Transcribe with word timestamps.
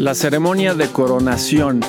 La 0.00 0.14
ceremonia 0.14 0.72
de 0.72 0.86
coronación 0.86 1.80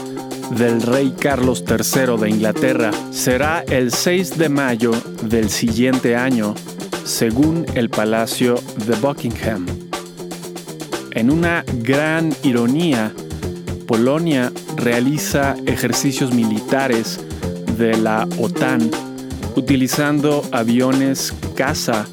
del 0.58 0.82
rey 0.82 1.14
Carlos 1.18 1.64
III 1.66 2.18
de 2.20 2.30
Inglaterra 2.30 2.92
será 3.10 3.64
el 3.70 3.94
6 3.94 4.38
de 4.38 4.50
mayo 4.50 4.92
del 5.24 5.50
siguiente 5.50 6.18
año, 6.18 6.54
según 7.06 7.66
el 7.74 7.90
Palacio 7.90 8.56
de 8.86 8.98
Buckingham. 8.98 9.66
En 11.12 11.32
una 11.32 11.64
gran 11.78 12.36
ironía, 12.44 13.14
Polonia 13.88 14.52
realiza 14.76 15.56
ejercicios 15.66 16.34
militares 16.34 17.18
de 17.78 17.96
la 17.96 18.28
OTAN 18.40 18.92
utilizando 19.56 20.44
aviones 20.52 21.34
caza 21.56 22.06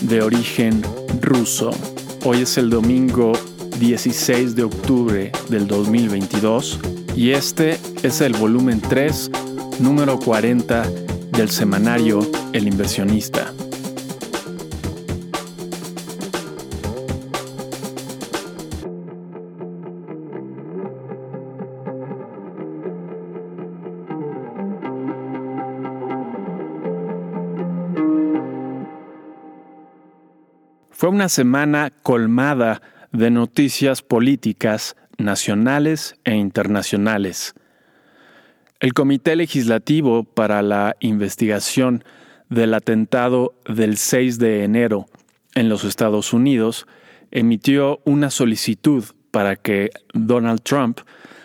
de 0.00 0.22
origen 0.22 0.82
ruso. 1.20 1.72
Hoy 2.24 2.40
es 2.40 2.56
el 2.56 2.70
domingo 2.70 3.34
16 3.82 4.54
de 4.54 4.62
octubre 4.62 5.32
del 5.48 5.66
2022 5.66 6.78
y 7.16 7.32
este 7.32 7.80
es 8.04 8.20
el 8.20 8.32
volumen 8.32 8.80
3, 8.80 9.28
número 9.80 10.20
40 10.20 10.88
del 11.32 11.50
semanario 11.50 12.20
El 12.52 12.68
inversionista. 12.68 13.52
Fue 30.92 31.08
una 31.08 31.28
semana 31.28 31.90
colmada 32.04 32.80
de 33.12 33.30
noticias 33.30 34.02
políticas 34.02 34.96
nacionales 35.18 36.16
e 36.24 36.34
internacionales. 36.34 37.54
El 38.80 38.94
Comité 38.94 39.36
Legislativo 39.36 40.24
para 40.24 40.62
la 40.62 40.96
Investigación 41.00 42.04
del 42.48 42.74
Atentado 42.74 43.54
del 43.66 43.96
6 43.96 44.38
de 44.38 44.64
enero 44.64 45.06
en 45.54 45.68
los 45.68 45.84
Estados 45.84 46.32
Unidos 46.32 46.86
emitió 47.30 48.00
una 48.04 48.30
solicitud 48.30 49.04
para 49.30 49.56
que 49.56 49.90
Donald 50.12 50.62
Trump 50.62 51.00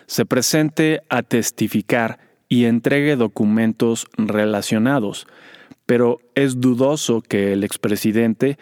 se 0.06 0.26
presente 0.26 1.02
a 1.08 1.22
testificar 1.22 2.18
y 2.48 2.64
entregue 2.64 3.16
documentos 3.16 4.06
relacionados, 4.16 5.26
pero 5.86 6.20
es 6.34 6.60
dudoso 6.60 7.20
que 7.20 7.52
el 7.52 7.62
expresidente 7.62 8.58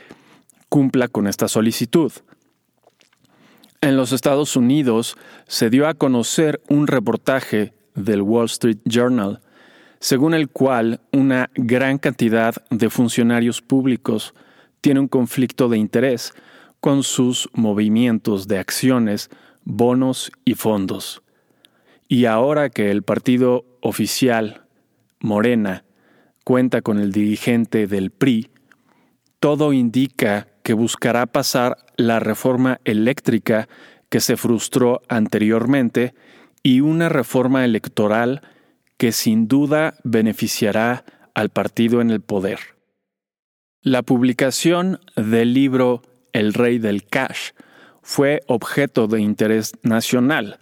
cumpla 0.69 1.09
con 1.09 1.27
esta 1.27 1.49
solicitud. 1.49 2.13
En 3.81 3.97
los 3.97 4.13
Estados 4.13 4.57
Unidos 4.57 5.17
se 5.47 5.71
dio 5.71 5.87
a 5.87 5.95
conocer 5.95 6.63
un 6.69 6.87
reportaje 6.87 7.75
del 7.95 8.23
Wall 8.23 8.47
Street 8.47 8.79
Journal, 8.85 9.41
según 10.01 10.35
el 10.35 10.49
cual 10.49 11.01
una 11.13 11.51
gran 11.55 11.99
cantidad 11.99 12.55
de 12.71 12.91
funcionarios 12.91 13.61
públicos 13.63 14.35
tiene 14.81 15.01
un 15.01 15.09
conflicto 15.09 15.69
de 15.69 15.79
interés 15.79 16.33
con 16.81 17.03
sus 17.03 17.49
movimientos 17.53 18.49
de 18.49 18.59
acciones, 18.59 19.31
bonos 19.65 20.31
y 20.45 20.55
fondos. 20.55 21.23
Y 22.09 22.27
ahora 22.27 22.71
que 22.71 22.91
el 22.91 23.03
partido 23.03 23.65
oficial, 23.81 24.63
Morena, 25.19 25.85
cuenta 26.45 26.83
con 26.83 26.99
el 26.99 27.13
dirigente 27.13 27.87
del 27.87 28.11
PRI, 28.11 28.51
todo 29.41 29.73
indica 29.73 30.49
que 30.67 30.75
buscará 30.75 31.27
pasar 31.27 31.77
la 31.97 32.19
reforma 32.19 32.81
eléctrica 32.85 33.69
que 34.09 34.19
se 34.19 34.37
frustró 34.37 35.01
anteriormente 35.09 36.13
y 36.65 36.81
una 36.81 37.09
reforma 37.09 37.65
electoral 37.65 38.43
que 38.97 39.13
sin 39.13 39.47
duda 39.47 39.95
beneficiará 40.03 41.05
al 41.35 41.51
partido 41.51 42.01
en 42.01 42.11
el 42.11 42.21
poder. 42.21 42.59
La 43.81 44.03
publicación 44.03 44.99
del 45.15 45.55
libro 45.55 46.03
El 46.33 46.53
Rey 46.53 46.81
del 46.81 47.07
Cash 47.07 47.53
fue 48.03 48.41
objeto 48.49 49.07
de 49.07 49.21
interés 49.21 49.71
nacional. 49.85 50.59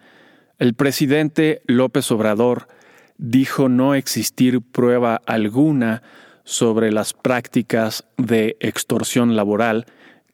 El 0.59 0.75
presidente 0.75 1.63
López 1.65 2.11
Obrador 2.11 2.69
dijo 3.17 3.71
no 3.71 3.95
existir 3.95 4.61
prueba 4.61 5.23
alguna 5.25 6.03
sobre 6.45 6.93
las 6.93 7.13
prácticas 7.13 8.05
de 8.17 8.57
extorsión 8.61 9.35
laboral 9.35 9.87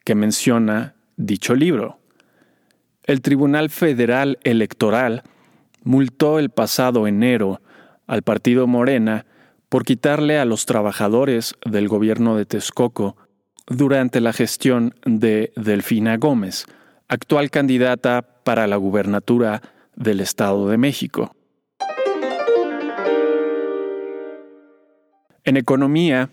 que 0.03 0.15
menciona 0.15 0.95
dicho 1.15 1.55
libro. 1.55 1.99
El 3.03 3.21
Tribunal 3.21 3.69
Federal 3.69 4.37
Electoral 4.43 5.23
multó 5.83 6.37
el 6.37 6.49
pasado 6.49 7.07
enero 7.07 7.61
al 8.07 8.21
partido 8.21 8.67
Morena 8.67 9.25
por 9.69 9.85
quitarle 9.85 10.37
a 10.37 10.45
los 10.45 10.65
trabajadores 10.65 11.55
del 11.65 11.87
gobierno 11.87 12.35
de 12.35 12.45
Texcoco 12.45 13.15
durante 13.67 14.19
la 14.19 14.33
gestión 14.33 14.93
de 15.05 15.53
Delfina 15.55 16.17
Gómez, 16.17 16.65
actual 17.07 17.49
candidata 17.49 18.21
para 18.43 18.67
la 18.67 18.75
gubernatura 18.75 19.61
del 19.95 20.19
Estado 20.19 20.67
de 20.67 20.77
México. 20.77 21.35
En 25.43 25.57
economía, 25.57 26.29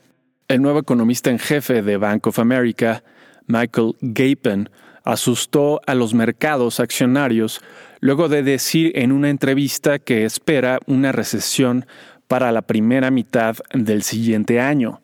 el 0.48 0.60
nuevo 0.60 0.80
economista 0.80 1.30
en 1.30 1.38
jefe 1.38 1.80
de 1.80 1.96
Bank 1.96 2.26
of 2.26 2.38
America, 2.38 3.02
Michael 3.46 3.94
Gapen, 4.02 4.69
asustó 5.02 5.80
a 5.86 5.94
los 5.94 6.12
mercados 6.12 6.78
accionarios 6.78 7.62
luego 8.00 8.28
de 8.28 8.42
decir 8.42 8.92
en 8.94 9.12
una 9.12 9.30
entrevista 9.30 9.98
que 9.98 10.26
espera 10.26 10.78
una 10.86 11.12
recesión 11.12 11.86
para 12.26 12.52
la 12.52 12.60
primera 12.60 13.10
mitad 13.10 13.56
del 13.72 14.02
siguiente 14.02 14.60
año. 14.60 15.00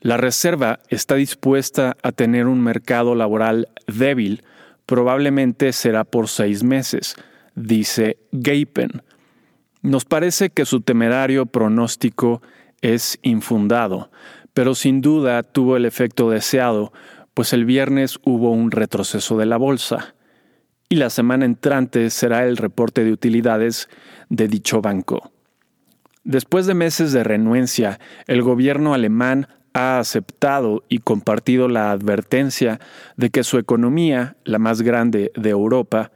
La 0.00 0.16
Reserva 0.16 0.78
está 0.88 1.16
dispuesta 1.16 1.96
a 2.04 2.12
tener 2.12 2.46
un 2.46 2.60
mercado 2.60 3.16
laboral 3.16 3.68
débil, 3.88 4.44
probablemente 4.86 5.72
será 5.72 6.04
por 6.04 6.28
seis 6.28 6.62
meses, 6.62 7.16
dice 7.56 8.18
Gapen. 8.30 9.02
Nos 9.82 10.04
parece 10.04 10.50
que 10.50 10.64
su 10.64 10.80
temerario 10.80 11.46
pronóstico 11.46 12.40
es 12.82 13.18
infundado, 13.22 14.10
pero 14.52 14.74
sin 14.74 15.00
duda 15.00 15.42
tuvo 15.42 15.76
el 15.76 15.86
efecto 15.86 16.28
deseado, 16.30 16.92
pues 17.34 17.52
el 17.52 17.64
viernes 17.64 18.18
hubo 18.24 18.50
un 18.50 18.70
retroceso 18.70 19.38
de 19.38 19.46
la 19.46 19.56
bolsa, 19.56 20.14
y 20.88 20.96
la 20.96 21.08
semana 21.08 21.46
entrante 21.46 22.10
será 22.10 22.44
el 22.44 22.58
reporte 22.58 23.02
de 23.02 23.12
utilidades 23.12 23.88
de 24.28 24.48
dicho 24.48 24.82
banco. 24.82 25.32
Después 26.24 26.66
de 26.66 26.74
meses 26.74 27.12
de 27.12 27.24
renuencia, 27.24 27.98
el 28.26 28.42
gobierno 28.42 28.92
alemán 28.92 29.48
ha 29.72 29.98
aceptado 29.98 30.84
y 30.88 30.98
compartido 30.98 31.68
la 31.68 31.90
advertencia 31.92 32.78
de 33.16 33.30
que 33.30 33.42
su 33.42 33.58
economía, 33.58 34.36
la 34.44 34.58
más 34.58 34.82
grande 34.82 35.32
de 35.34 35.50
Europa, 35.50 36.12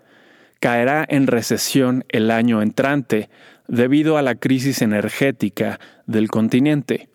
caerá 0.61 1.07
en 1.09 1.27
recesión 1.27 2.05
el 2.09 2.31
año 2.31 2.63
entrante 2.63 3.31
debido 3.69 4.19
a 4.19 4.23
la 4.23 4.35
crisis 4.35 4.83
energética 4.83 5.81
del 6.07 6.29
continente. 6.29 7.09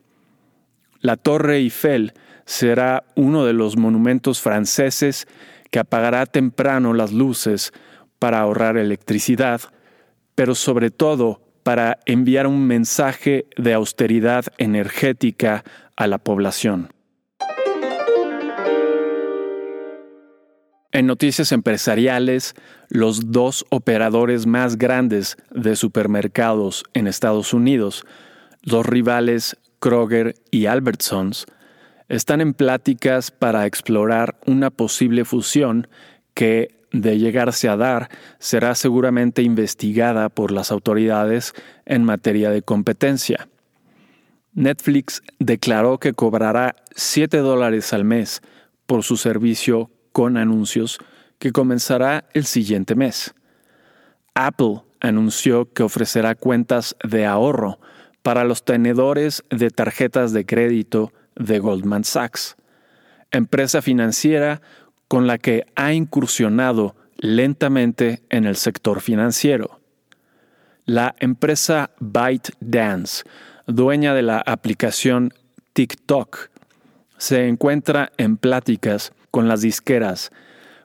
La 0.99 1.17
Torre 1.17 1.57
Eiffel 1.57 2.13
será 2.45 3.03
uno 3.15 3.45
de 3.45 3.53
los 3.53 3.77
monumentos 3.77 4.41
franceses 4.41 5.27
que 5.69 5.79
apagará 5.79 6.25
temprano 6.25 6.93
las 6.93 7.11
luces 7.11 7.71
para 8.19 8.39
ahorrar 8.41 8.77
electricidad, 8.77 9.61
pero 10.35 10.53
sobre 10.53 10.91
todo 10.91 11.41
para 11.63 11.99
enviar 12.05 12.47
un 12.47 12.67
mensaje 12.67 13.45
de 13.57 13.73
austeridad 13.73 14.45
energética 14.57 15.63
a 15.95 16.07
la 16.07 16.17
población. 16.17 16.89
En 20.93 21.05
noticias 21.05 21.53
empresariales, 21.53 22.53
los 22.89 23.31
dos 23.31 23.65
operadores 23.69 24.45
más 24.45 24.77
grandes 24.77 25.37
de 25.49 25.77
supermercados 25.77 26.83
en 26.93 27.07
Estados 27.07 27.53
Unidos, 27.53 28.05
los 28.61 28.85
rivales 28.85 29.55
Kroger 29.79 30.35
y 30.51 30.65
Albertsons, 30.65 31.45
están 32.09 32.41
en 32.41 32.53
pláticas 32.53 33.31
para 33.31 33.65
explorar 33.65 34.37
una 34.45 34.69
posible 34.69 35.23
fusión 35.23 35.87
que, 36.33 36.77
de 36.91 37.17
llegarse 37.17 37.69
a 37.69 37.77
dar, 37.77 38.09
será 38.37 38.75
seguramente 38.75 39.43
investigada 39.43 40.27
por 40.27 40.51
las 40.51 40.73
autoridades 40.73 41.53
en 41.85 42.03
materia 42.03 42.49
de 42.49 42.63
competencia. 42.63 43.47
Netflix 44.53 45.23
declaró 45.39 45.99
que 45.99 46.11
cobrará 46.11 46.75
7 46.95 47.37
dólares 47.37 47.93
al 47.93 48.03
mes 48.03 48.41
por 48.85 49.03
su 49.03 49.15
servicio 49.15 49.89
con 50.11 50.37
anuncios 50.37 50.99
que 51.39 51.51
comenzará 51.51 52.25
el 52.33 52.45
siguiente 52.45 52.95
mes. 52.95 53.33
Apple 54.33 54.81
anunció 54.99 55.71
que 55.73 55.83
ofrecerá 55.83 56.35
cuentas 56.35 56.95
de 57.03 57.25
ahorro 57.25 57.79
para 58.21 58.43
los 58.43 58.63
tenedores 58.63 59.43
de 59.49 59.69
tarjetas 59.69 60.31
de 60.33 60.45
crédito 60.45 61.11
de 61.35 61.59
Goldman 61.59 62.03
Sachs, 62.03 62.55
empresa 63.31 63.81
financiera 63.81 64.61
con 65.07 65.27
la 65.27 65.37
que 65.37 65.65
ha 65.75 65.93
incursionado 65.93 66.95
lentamente 67.17 68.21
en 68.29 68.45
el 68.45 68.55
sector 68.55 69.01
financiero. 69.01 69.79
La 70.85 71.15
empresa 71.19 71.91
ByteDance, 71.99 73.23
dueña 73.67 74.13
de 74.13 74.21
la 74.21 74.41
aplicación 74.45 75.33
TikTok, 75.73 76.49
se 77.17 77.47
encuentra 77.47 78.11
en 78.17 78.37
pláticas 78.37 79.13
con 79.31 79.47
las 79.47 79.61
disqueras 79.61 80.31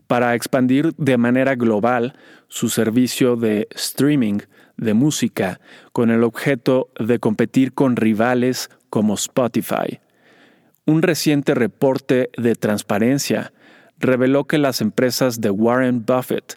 para 0.07 0.35
expandir 0.35 0.95
de 0.97 1.19
manera 1.19 1.55
global 1.57 2.15
su 2.49 2.69
servicio 2.69 3.37
de 3.37 3.69
streaming 3.73 4.39
de 4.77 4.95
música 4.95 5.61
con 5.93 6.11
el 6.11 6.23
objeto 6.23 6.91
de 6.99 7.19
competir 7.19 7.73
con 7.73 7.97
rivales 7.97 8.71
como 8.91 9.15
Spotify. 9.15 10.01
Un 10.85 11.03
reciente 11.03 11.55
reporte 11.55 12.31
de 12.37 12.55
transparencia 12.55 13.53
reveló 13.99 14.45
que 14.45 14.59
las 14.59 14.81
empresas 14.81 15.41
de 15.41 15.51
Warren 15.51 16.05
Buffett 16.05 16.57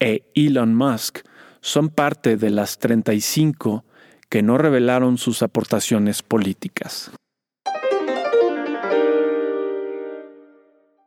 e 0.00 0.22
Elon 0.34 0.74
Musk 0.74 1.20
son 1.60 1.88
parte 1.88 2.36
de 2.36 2.50
las 2.50 2.78
35 2.78 3.84
que 4.28 4.42
no 4.42 4.58
revelaron 4.58 5.16
sus 5.16 5.42
aportaciones 5.42 6.22
políticas. 6.22 7.10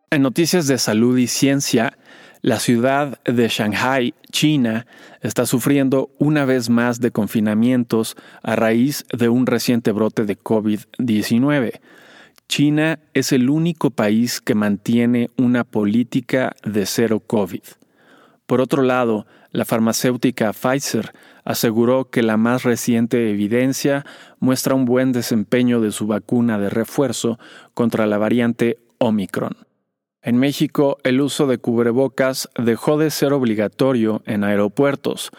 En 0.09 0.21
noticias 0.21 0.67
de 0.67 0.77
salud 0.77 1.17
y 1.17 1.27
ciencia, 1.27 1.97
la 2.41 2.61
ciudad 2.61 3.19
de 3.25 3.49
Shanghai, 3.49 4.13
China, 4.31 4.87
está 5.19 5.45
sufriendo 5.45 6.11
una 6.17 6.45
vez 6.45 6.69
más 6.69 7.01
de 7.01 7.11
confinamientos 7.11 8.15
a 8.41 8.55
raíz 8.55 9.03
de 9.11 9.27
un 9.27 9.45
reciente 9.45 9.91
brote 9.91 10.23
de 10.23 10.39
COVID-19. 10.39 11.81
China 12.47 12.99
es 13.13 13.33
el 13.33 13.49
único 13.49 13.89
país 13.89 14.39
que 14.39 14.55
mantiene 14.55 15.29
una 15.35 15.65
política 15.65 16.55
de 16.63 16.85
cero 16.85 17.19
COVID. 17.19 17.63
Por 18.45 18.61
otro 18.61 18.83
lado, 18.83 19.27
la 19.51 19.65
farmacéutica 19.65 20.53
Pfizer 20.53 21.11
aseguró 21.43 22.09
que 22.09 22.23
la 22.23 22.37
más 22.37 22.63
reciente 22.63 23.29
evidencia 23.29 24.05
muestra 24.39 24.73
un 24.73 24.85
buen 24.85 25.11
desempeño 25.11 25.81
de 25.81 25.91
su 25.91 26.07
vacuna 26.07 26.57
de 26.59 26.69
refuerzo 26.69 27.39
contra 27.73 28.05
la 28.05 28.17
variante 28.17 28.77
Omicron. 28.99 29.66
En 30.27 30.35
México, 30.35 30.97
el 31.03 31.21
uso 31.21 31.47
de 31.47 31.57
cubrebocas 31.57 32.49
dejó 32.57 32.97
de 32.97 33.11
ser 33.11 33.31
obligatorio 33.31 34.23
en 34.25 34.43
aeropuertos, 34.43 35.31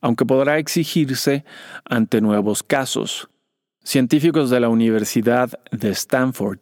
aunque 0.00 0.24
podrá 0.24 0.58
exigirse 0.58 1.44
ante 1.84 2.20
nuevos 2.20 2.62
casos. 2.62 3.28
Científicos 3.82 4.48
de 4.48 4.60
la 4.60 4.68
Universidad 4.68 5.50
de 5.72 5.88
Stanford 5.90 6.60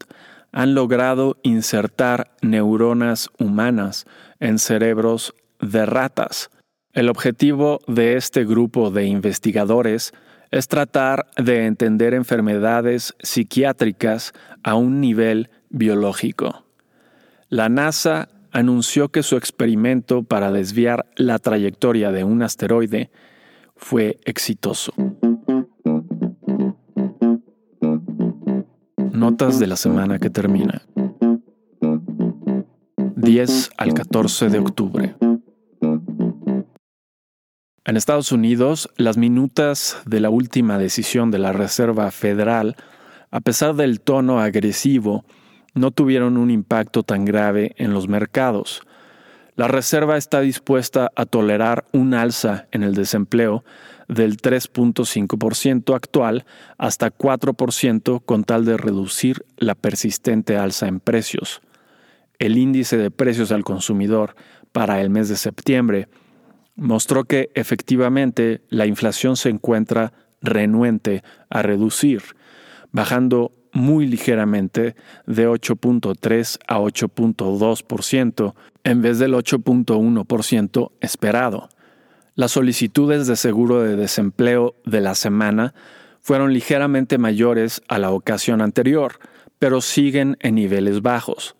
han 0.51 0.75
logrado 0.75 1.37
insertar 1.43 2.31
neuronas 2.41 3.29
humanas 3.39 4.07
en 4.41 4.59
cerebros 4.59 5.35
de 5.61 5.85
ratas. 5.85 6.49
El 6.95 7.11
objetivo 7.11 7.81
de 7.87 8.17
este 8.17 8.47
grupo 8.47 8.91
de 8.91 9.05
investigadores 9.05 10.15
es 10.51 10.69
tratar 10.69 11.27
de 11.37 11.67
entender 11.67 12.15
enfermedades 12.15 13.15
psiquiátricas 13.23 14.33
a 14.63 14.75
un 14.75 15.03
nivel 15.03 15.51
biológico. 15.69 16.64
La 17.55 17.69
NASA 17.69 18.31
anunció 18.51 19.11
que 19.11 19.23
su 19.23 19.37
experimento 19.37 20.25
para 20.25 20.51
desviar 20.51 21.07
la 21.15 21.39
trayectoria 21.39 22.11
de 22.11 22.25
un 22.25 22.43
asteroide 22.43 23.13
fue 23.77 24.19
exitoso. 24.25 24.93
Notas 29.13 29.61
de 29.61 29.69
la 29.69 29.77
semana 29.77 30.19
que 30.19 30.31
termina. 30.31 30.83
10 33.15 33.71
al 33.77 33.95
14 33.95 34.49
de 34.49 34.59
octubre. 34.59 35.15
En 37.85 37.97
Estados 37.97 38.33
Unidos, 38.33 38.91
las 38.97 39.17
minutas 39.17 40.03
de 40.07 40.19
la 40.19 40.29
última 40.29 40.77
decisión 40.77 41.31
de 41.31 41.39
la 41.39 41.53
Reserva 41.53 42.11
Federal, 42.11 42.75
a 43.31 43.39
pesar 43.39 43.77
del 43.77 44.01
tono 44.01 44.41
agresivo, 44.41 45.25
no 45.75 45.91
tuvieron 45.91 46.37
un 46.37 46.51
impacto 46.51 47.03
tan 47.03 47.25
grave 47.25 47.75
en 47.77 47.93
los 47.93 48.09
mercados. 48.09 48.83
La 49.57 49.69
Reserva 49.69 50.17
está 50.17 50.41
dispuesta 50.41 51.13
a 51.15 51.27
tolerar 51.27 51.85
un 51.93 52.15
alza 52.15 52.67
en 52.73 52.83
el 52.83 52.95
desempleo 52.95 53.65
del 54.09 54.37
3.5% 54.37 55.95
actual 55.95 56.45
hasta 56.77 57.17
4% 57.17 58.23
con 58.25 58.45
tal 58.45 58.65
de 58.65 58.77
reducir 58.77 59.45
la 59.57 59.75
persistente 59.75 60.57
alza 60.57 60.89
en 60.89 61.01
precios. 61.01 61.61
El 62.39 62.59
índice 62.59 62.97
de 62.97 63.11
precios 63.11 63.53
al 63.53 63.65
consumidor 63.65 64.35
para 64.73 65.01
el 65.01 65.09
mes 65.09 65.29
de 65.29 65.37
septiembre 65.37 66.09
mostró 66.75 67.25
que 67.25 67.51
efectivamente 67.55 68.63
la 68.69 68.87
inflación 68.87 69.37
se 69.37 69.49
encuentra 69.51 70.13
renuente 70.43 71.23
a 71.49 71.63
reducir, 71.63 72.23
bajando 72.91 73.53
muy 73.75 74.07
ligeramente 74.07 74.95
de 75.27 75.49
8.3 75.49 76.59
a 76.67 76.79
8.2% 76.79 78.55
en 78.85 79.03
vez 79.03 79.19
del 79.19 79.35
8.1% 79.35 80.93
esperado. 81.01 81.69
Las 82.37 82.53
solicitudes 82.53 83.27
de 83.27 83.37
seguro 83.37 83.83
de 83.83 83.97
desempleo 83.97 84.77
de 84.87 85.01
la 85.01 85.15
semana 85.15 85.75
fueron 86.21 86.53
ligeramente 86.53 87.19
mayores 87.19 87.83
a 87.89 87.99
la 87.99 88.11
ocasión 88.11 88.63
anterior, 88.63 89.19
pero 89.59 89.81
siguen 89.81 90.37
en 90.41 90.55
niveles 90.55 91.03
bajos. 91.03 91.57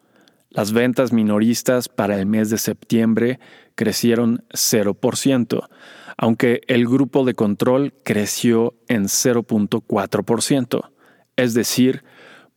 Las 0.51 0.73
ventas 0.73 1.13
minoristas 1.13 1.89
para 1.89 2.19
el 2.19 2.27
mes 2.27 2.49
de 2.49 2.59
septiembre 2.59 3.41
crecieron 3.75 4.45
0%, 4.51 5.69
aunque 6.17 6.61
el 6.69 6.87
grupo 6.87 7.25
de 7.25 7.35
control 7.35 7.93
creció 8.05 8.75
en 8.87 9.05
0.4%. 9.05 10.94
Es 11.37 11.55
decir, 11.55 12.05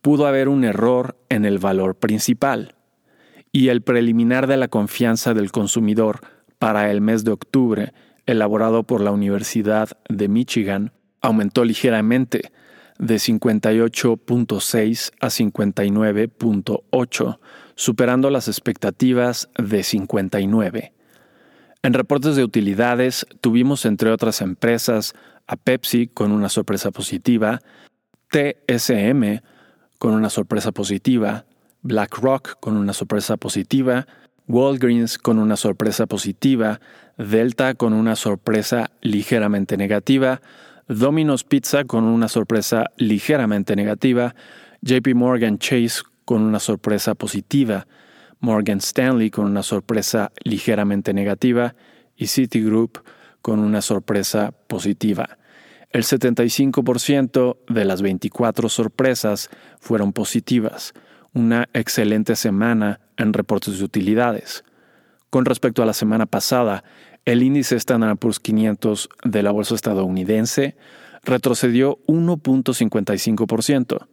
pudo 0.00 0.26
haber 0.26 0.48
un 0.48 0.64
error 0.64 1.16
en 1.28 1.44
el 1.44 1.58
valor 1.58 1.96
principal. 1.96 2.74
Y 3.52 3.68
el 3.68 3.82
preliminar 3.82 4.46
de 4.46 4.56
la 4.56 4.68
confianza 4.68 5.34
del 5.34 5.50
consumidor 5.50 6.20
para 6.58 6.90
el 6.90 7.00
mes 7.00 7.24
de 7.24 7.32
octubre, 7.32 7.92
elaborado 8.26 8.82
por 8.82 9.00
la 9.00 9.10
Universidad 9.10 9.88
de 10.08 10.28
Michigan, 10.28 10.92
aumentó 11.20 11.64
ligeramente 11.64 12.52
de 12.98 13.16
58.6 13.16 15.12
a 15.20 15.28
59.8, 15.28 17.38
superando 17.74 18.30
las 18.30 18.48
expectativas 18.48 19.48
de 19.56 19.82
59. 19.82 20.92
En 21.82 21.94
reportes 21.94 22.36
de 22.36 22.44
utilidades 22.44 23.26
tuvimos 23.40 23.86
entre 23.86 24.10
otras 24.10 24.40
empresas 24.40 25.14
a 25.46 25.56
Pepsi 25.56 26.08
con 26.08 26.32
una 26.32 26.48
sorpresa 26.48 26.90
positiva, 26.90 27.60
TSM 28.30 29.38
con 29.98 30.12
una 30.12 30.28
sorpresa 30.28 30.72
positiva, 30.72 31.44
BlackRock 31.80 32.58
con 32.60 32.76
una 32.76 32.92
sorpresa 32.92 33.36
positiva, 33.36 34.06
Walgreens 34.46 35.18
con 35.18 35.38
una 35.38 35.56
sorpresa 35.56 36.06
positiva, 36.06 36.80
Delta 37.16 37.74
con 37.74 37.92
una 37.92 38.14
sorpresa 38.14 38.90
ligeramente 39.00 39.76
negativa, 39.76 40.40
Domino's 40.86 41.44
Pizza 41.44 41.84
con 41.84 42.04
una 42.04 42.28
sorpresa 42.28 42.90
ligeramente 42.96 43.74
negativa, 43.74 44.34
JP 44.80 45.14
Morgan 45.14 45.58
Chase 45.58 46.02
con 46.24 46.42
una 46.42 46.58
sorpresa 46.58 47.14
positiva, 47.14 47.86
Morgan 48.40 48.78
Stanley 48.78 49.30
con 49.30 49.46
una 49.46 49.62
sorpresa 49.62 50.30
ligeramente 50.44 51.12
negativa 51.12 51.74
y 52.14 52.26
Citigroup 52.26 53.02
con 53.40 53.58
una 53.58 53.80
sorpresa 53.80 54.52
positiva. 54.52 55.37
El 55.90 56.02
75% 56.02 57.56
de 57.66 57.84
las 57.86 58.02
24 58.02 58.68
sorpresas 58.68 59.48
fueron 59.80 60.12
positivas, 60.12 60.92
una 61.32 61.70
excelente 61.72 62.36
semana 62.36 63.00
en 63.16 63.32
reportes 63.32 63.78
de 63.78 63.84
utilidades. 63.84 64.64
Con 65.30 65.46
respecto 65.46 65.82
a 65.82 65.86
la 65.86 65.94
semana 65.94 66.26
pasada, 66.26 66.84
el 67.24 67.42
índice 67.42 67.76
Standard 67.76 68.18
Poor's 68.18 68.38
500 68.38 69.08
de 69.24 69.42
la 69.42 69.50
bolsa 69.50 69.74
estadounidense 69.74 70.76
retrocedió 71.24 72.00
1.55%. 72.06 74.06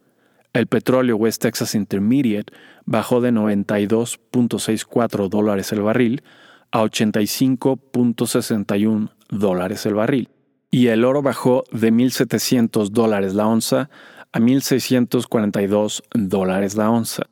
El 0.54 0.68
petróleo 0.68 1.16
West 1.16 1.42
Texas 1.42 1.74
Intermediate 1.74 2.54
bajó 2.86 3.20
de 3.20 3.32
92.64 3.32 5.28
dólares 5.28 5.72
el 5.72 5.82
barril 5.82 6.22
a 6.70 6.82
85.61 6.82 9.10
dólares 9.28 9.84
el 9.84 9.94
barril 9.94 10.30
y 10.70 10.88
el 10.88 11.04
oro 11.04 11.22
bajó 11.22 11.62
de 11.72 11.92
1.700 11.92 12.90
dólares 12.90 13.34
la 13.34 13.46
onza 13.46 13.88
a 14.32 14.40
1.642 14.40 16.02
dólares 16.12 16.74
la 16.76 16.90
onza. 16.90 17.22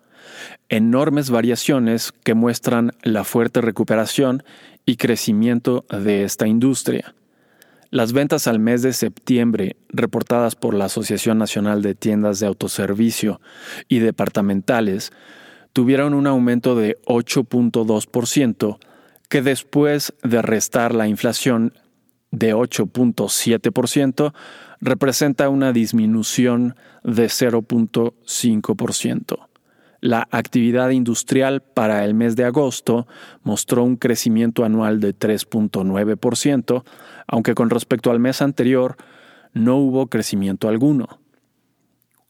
Enormes 0.68 1.30
variaciones 1.30 2.12
que 2.24 2.34
muestran 2.34 2.92
la 3.02 3.24
fuerte 3.24 3.60
recuperación 3.60 4.44
y 4.86 4.96
crecimiento 4.96 5.84
de 5.90 6.24
esta 6.24 6.46
industria. 6.46 7.14
Las 7.90 8.12
ventas 8.12 8.46
al 8.46 8.60
mes 8.60 8.82
de 8.82 8.92
septiembre, 8.92 9.74
reportadas 9.88 10.54
por 10.54 10.74
la 10.74 10.84
Asociación 10.84 11.38
Nacional 11.38 11.82
de 11.82 11.96
Tiendas 11.96 12.38
de 12.38 12.46
Autoservicio 12.46 13.40
y 13.88 13.98
Departamentales, 13.98 15.10
tuvieron 15.72 16.14
un 16.14 16.28
aumento 16.28 16.76
de 16.76 16.98
8.2%, 17.06 18.78
que 19.30 19.40
después 19.40 20.12
de 20.22 20.42
restar 20.42 20.94
la 20.94 21.08
inflación 21.08 21.72
de 22.32 22.54
8.7%, 22.54 24.32
representa 24.80 25.48
una 25.48 25.72
disminución 25.72 26.74
de 27.04 27.26
0.5%. 27.26 29.48
La 30.00 30.26
actividad 30.30 30.90
industrial 30.90 31.62
para 31.62 32.04
el 32.04 32.14
mes 32.14 32.34
de 32.34 32.44
agosto 32.44 33.06
mostró 33.42 33.84
un 33.84 33.96
crecimiento 33.96 34.64
anual 34.64 34.98
de 34.98 35.14
3.9%, 35.14 36.82
aunque 37.28 37.54
con 37.54 37.70
respecto 37.70 38.10
al 38.10 38.18
mes 38.18 38.42
anterior 38.42 38.96
no 39.52 39.76
hubo 39.76 40.08
crecimiento 40.08 40.68
alguno. 40.68 41.19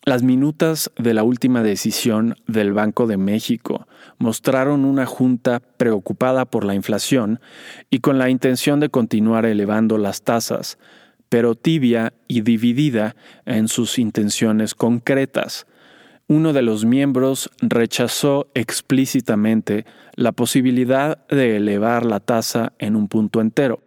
Las 0.04 0.22
minutas 0.22 0.90
de 0.96 1.12
la 1.12 1.22
última 1.22 1.62
decisión 1.62 2.34
del 2.46 2.72
Banco 2.72 3.06
de 3.06 3.18
México 3.18 3.86
mostraron 4.16 4.86
una 4.86 5.04
junta 5.04 5.60
preocupada 5.60 6.46
por 6.46 6.64
la 6.64 6.74
inflación 6.74 7.38
y 7.90 7.98
con 7.98 8.18
la 8.18 8.30
intención 8.30 8.80
de 8.80 8.88
continuar 8.88 9.44
elevando 9.44 9.98
las 9.98 10.22
tasas, 10.22 10.78
pero 11.28 11.54
tibia 11.54 12.14
y 12.28 12.40
dividida 12.40 13.14
en 13.44 13.68
sus 13.68 13.98
intenciones 13.98 14.74
concretas, 14.74 15.66
uno 16.28 16.54
de 16.54 16.62
los 16.62 16.86
miembros 16.86 17.50
rechazó 17.60 18.50
explícitamente 18.54 19.84
la 20.14 20.32
posibilidad 20.32 21.26
de 21.26 21.56
elevar 21.56 22.06
la 22.06 22.20
tasa 22.20 22.72
en 22.78 22.96
un 22.96 23.06
punto 23.06 23.42
entero, 23.42 23.82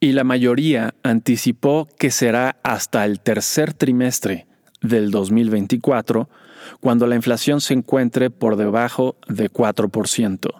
y 0.00 0.12
la 0.12 0.24
mayoría 0.24 0.94
anticipó 1.02 1.88
que 1.98 2.10
será 2.10 2.58
hasta 2.62 3.04
el 3.04 3.20
tercer 3.20 3.74
trimestre 3.74 4.47
del 4.80 5.10
2024 5.10 6.28
cuando 6.80 7.06
la 7.06 7.16
inflación 7.16 7.60
se 7.60 7.74
encuentre 7.74 8.30
por 8.30 8.56
debajo 8.56 9.16
de 9.28 9.50
4%. 9.50 10.50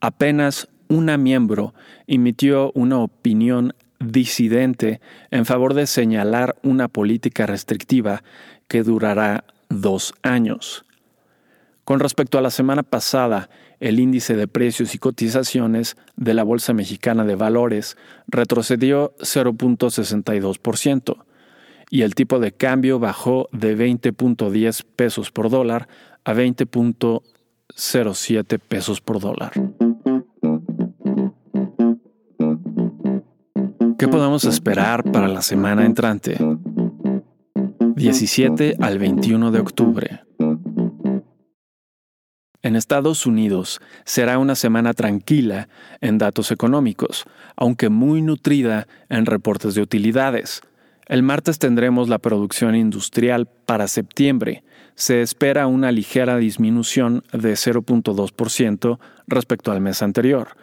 Apenas 0.00 0.68
una 0.88 1.16
miembro 1.16 1.74
emitió 2.06 2.72
una 2.74 2.98
opinión 2.98 3.74
disidente 4.00 5.00
en 5.30 5.46
favor 5.46 5.74
de 5.74 5.86
señalar 5.86 6.56
una 6.62 6.88
política 6.88 7.46
restrictiva 7.46 8.22
que 8.68 8.82
durará 8.82 9.44
dos 9.68 10.14
años. 10.22 10.84
Con 11.84 12.00
respecto 12.00 12.38
a 12.38 12.42
la 12.42 12.50
semana 12.50 12.82
pasada, 12.82 13.50
el 13.80 14.00
índice 14.00 14.36
de 14.36 14.48
precios 14.48 14.94
y 14.94 14.98
cotizaciones 14.98 15.96
de 16.16 16.34
la 16.34 16.42
Bolsa 16.42 16.72
Mexicana 16.72 17.24
de 17.24 17.34
Valores 17.34 17.96
retrocedió 18.26 19.14
0.62% 19.18 21.24
y 21.90 22.02
el 22.02 22.14
tipo 22.14 22.38
de 22.38 22.52
cambio 22.52 22.98
bajó 22.98 23.48
de 23.52 23.74
20.10 23.76 24.84
pesos 24.96 25.30
por 25.30 25.50
dólar 25.50 25.88
a 26.24 26.32
20.07 26.34 28.58
pesos 28.58 29.00
por 29.00 29.20
dólar. 29.20 29.52
¿Qué 33.98 34.08
podemos 34.08 34.44
esperar 34.44 35.10
para 35.10 35.28
la 35.28 35.40
semana 35.40 35.86
entrante? 35.86 36.36
17 37.96 38.76
al 38.80 38.98
21 38.98 39.50
de 39.50 39.60
octubre. 39.60 40.20
En 42.64 42.76
Estados 42.76 43.26
Unidos 43.26 43.80
será 44.04 44.38
una 44.38 44.54
semana 44.54 44.94
tranquila 44.94 45.68
en 46.00 46.18
datos 46.18 46.50
económicos, 46.50 47.24
aunque 47.56 47.90
muy 47.90 48.20
nutrida 48.20 48.88
en 49.10 49.26
reportes 49.26 49.74
de 49.74 49.82
utilidades. 49.82 50.62
El 51.06 51.22
martes 51.22 51.58
tendremos 51.58 52.08
la 52.08 52.18
producción 52.18 52.74
industrial 52.74 53.46
para 53.46 53.88
septiembre. 53.88 54.64
Se 54.94 55.20
espera 55.20 55.66
una 55.66 55.92
ligera 55.92 56.38
disminución 56.38 57.24
de 57.32 57.52
0.2% 57.52 58.98
respecto 59.26 59.72
al 59.72 59.80
mes 59.80 60.02
anterior. 60.02 60.56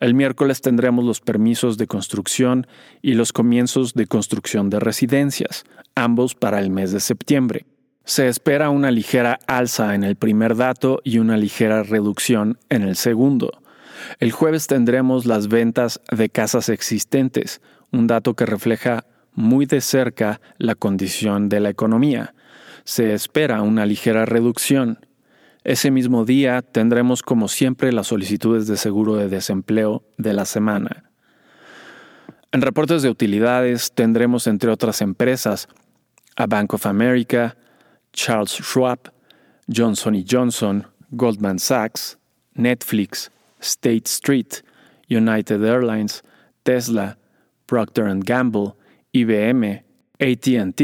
El 0.00 0.14
miércoles 0.14 0.62
tendremos 0.62 1.04
los 1.04 1.20
permisos 1.20 1.76
de 1.76 1.86
construcción 1.86 2.66
y 3.02 3.14
los 3.14 3.32
comienzos 3.32 3.94
de 3.94 4.06
construcción 4.06 4.70
de 4.70 4.80
residencias, 4.80 5.64
ambos 5.94 6.34
para 6.34 6.58
el 6.58 6.70
mes 6.70 6.90
de 6.90 7.00
septiembre. 7.00 7.66
Se 8.04 8.26
espera 8.26 8.70
una 8.70 8.90
ligera 8.90 9.38
alza 9.46 9.94
en 9.94 10.02
el 10.02 10.16
primer 10.16 10.56
dato 10.56 11.00
y 11.04 11.18
una 11.18 11.36
ligera 11.36 11.84
reducción 11.84 12.58
en 12.68 12.82
el 12.82 12.96
segundo. 12.96 13.62
El 14.18 14.32
jueves 14.32 14.66
tendremos 14.66 15.26
las 15.26 15.46
ventas 15.46 16.00
de 16.10 16.28
casas 16.28 16.68
existentes, 16.68 17.60
un 17.92 18.08
dato 18.08 18.34
que 18.34 18.46
refleja 18.46 19.04
muy 19.34 19.66
de 19.66 19.80
cerca 19.80 20.40
la 20.58 20.74
condición 20.74 21.48
de 21.48 21.60
la 21.60 21.70
economía. 21.70 22.34
Se 22.84 23.14
espera 23.14 23.62
una 23.62 23.86
ligera 23.86 24.26
reducción. 24.26 25.06
Ese 25.64 25.90
mismo 25.90 26.24
día 26.24 26.62
tendremos 26.62 27.22
como 27.22 27.48
siempre 27.48 27.92
las 27.92 28.08
solicitudes 28.08 28.66
de 28.66 28.76
seguro 28.76 29.16
de 29.16 29.28
desempleo 29.28 30.02
de 30.18 30.32
la 30.32 30.44
semana. 30.44 31.04
En 32.50 32.60
reportes 32.60 33.02
de 33.02 33.08
utilidades 33.08 33.92
tendremos 33.92 34.46
entre 34.46 34.70
otras 34.70 35.00
empresas 35.00 35.68
a 36.36 36.46
Bank 36.46 36.74
of 36.74 36.86
America, 36.86 37.56
Charles 38.12 38.50
Schwab, 38.50 39.12
Johnson 39.74 40.22
Johnson, 40.28 40.86
Goldman 41.12 41.58
Sachs, 41.58 42.18
Netflix, 42.54 43.30
State 43.60 44.04
Street, 44.06 44.62
United 45.08 45.64
Airlines, 45.64 46.22
Tesla, 46.62 47.16
Procter 47.66 48.14
Gamble, 48.18 48.74
IBM, 49.14 49.84
ATT, 50.18 50.80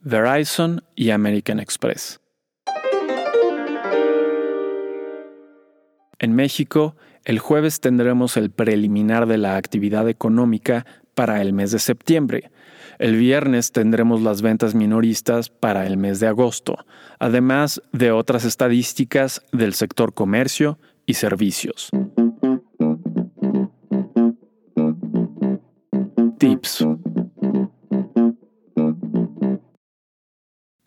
Verizon 0.00 0.84
y 0.94 1.10
American 1.10 1.58
Express. 1.58 2.20
En 6.20 6.36
México, 6.36 6.94
el 7.24 7.40
jueves 7.40 7.80
tendremos 7.80 8.36
el 8.36 8.50
preliminar 8.50 9.26
de 9.26 9.38
la 9.38 9.56
actividad 9.56 10.08
económica 10.08 10.86
para 11.16 11.42
el 11.42 11.52
mes 11.52 11.72
de 11.72 11.80
septiembre. 11.80 12.52
El 13.00 13.16
viernes 13.16 13.72
tendremos 13.72 14.22
las 14.22 14.40
ventas 14.40 14.76
minoristas 14.76 15.48
para 15.48 15.84
el 15.84 15.96
mes 15.96 16.20
de 16.20 16.28
agosto, 16.28 16.76
además 17.18 17.82
de 17.92 18.12
otras 18.12 18.44
estadísticas 18.44 19.42
del 19.50 19.74
sector 19.74 20.14
comercio 20.14 20.78
y 21.06 21.14
servicios. 21.14 21.90
Tips. 26.38 26.86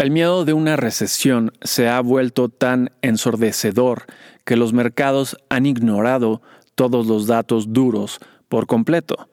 El 0.08 0.14
miedo 0.14 0.46
de 0.46 0.54
una 0.54 0.78
recesión 0.78 1.52
se 1.64 1.90
ha 1.90 2.00
vuelto 2.00 2.48
tan 2.48 2.92
ensordecedor 3.02 4.06
que 4.46 4.56
los 4.56 4.72
mercados 4.72 5.36
han 5.50 5.66
ignorado 5.66 6.42
todos 6.76 7.08
los 7.08 7.28
datos 7.28 7.74
duros 7.74 8.20
por 8.48 8.68
completo. 8.68 9.28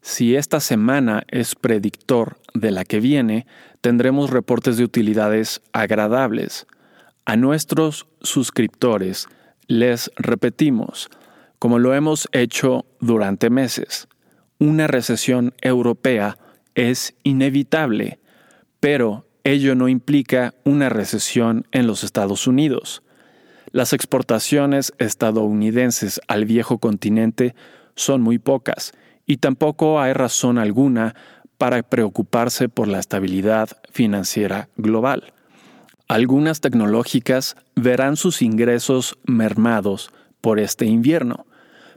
Si 0.00 0.36
esta 0.36 0.60
semana 0.60 1.24
es 1.26 1.56
predictor 1.56 2.38
de 2.54 2.70
la 2.70 2.84
que 2.84 3.00
viene, 3.00 3.48
tendremos 3.80 4.30
reportes 4.30 4.76
de 4.76 4.84
utilidades 4.84 5.60
agradables. 5.72 6.68
A 7.24 7.34
nuestros 7.34 8.06
suscriptores 8.20 9.26
les 9.66 10.08
repetimos, 10.14 11.10
como 11.58 11.80
lo 11.80 11.94
hemos 11.94 12.28
hecho 12.30 12.86
durante 13.00 13.50
meses, 13.50 14.06
una 14.60 14.86
recesión 14.86 15.52
europea 15.62 16.38
es 16.76 17.12
inevitable, 17.24 18.20
pero 18.78 19.26
ello 19.44 19.74
no 19.74 19.88
implica 19.88 20.54
una 20.64 20.88
recesión 20.88 21.66
en 21.72 21.86
los 21.86 22.04
Estados 22.04 22.46
Unidos. 22.46 23.02
Las 23.70 23.92
exportaciones 23.92 24.92
estadounidenses 24.98 26.20
al 26.28 26.44
viejo 26.44 26.78
continente 26.78 27.54
son 27.94 28.20
muy 28.20 28.38
pocas 28.38 28.92
y 29.26 29.38
tampoco 29.38 30.00
hay 30.00 30.12
razón 30.12 30.58
alguna 30.58 31.14
para 31.58 31.82
preocuparse 31.82 32.68
por 32.68 32.88
la 32.88 32.98
estabilidad 32.98 33.68
financiera 33.90 34.68
global. 34.76 35.32
Algunas 36.08 36.60
tecnológicas 36.60 37.56
verán 37.74 38.16
sus 38.16 38.42
ingresos 38.42 39.18
mermados 39.24 40.10
por 40.40 40.58
este 40.60 40.84
invierno, 40.86 41.46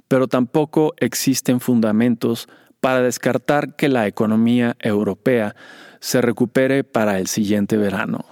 pero 0.07 0.27
tampoco 0.27 0.93
existen 0.97 1.59
fundamentos 1.59 2.47
para 2.85 3.01
descartar 3.01 3.75
que 3.75 3.89
la 3.89 4.05
economía 4.05 4.77
europea 4.79 5.55
se 5.99 6.21
recupere 6.21 6.83
para 6.83 7.17
el 7.17 7.25
siguiente 7.25 7.77
verano. 7.77 8.25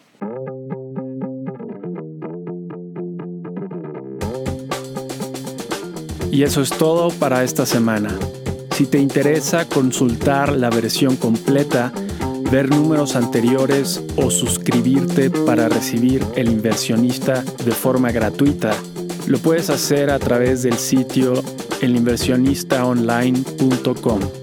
Y 6.31 6.43
eso 6.43 6.61
es 6.61 6.69
todo 6.69 7.09
para 7.09 7.43
esta 7.43 7.65
semana. 7.65 8.15
Si 8.73 8.85
te 8.85 8.99
interesa 8.99 9.67
consultar 9.67 10.55
la 10.55 10.69
versión 10.69 11.15
completa, 11.15 11.91
ver 12.51 12.69
números 12.69 13.15
anteriores 13.15 14.03
o 14.17 14.29
suscribirte 14.29 15.31
para 15.31 15.67
recibir 15.67 16.23
El 16.35 16.47
inversionista 16.47 17.41
de 17.41 17.71
forma 17.71 18.11
gratuita, 18.11 18.75
lo 19.25 19.39
puedes 19.39 19.71
hacer 19.71 20.11
a 20.11 20.19
través 20.19 20.61
del 20.61 20.77
sitio 20.77 21.33
elinversionistaonline.com. 21.81 24.42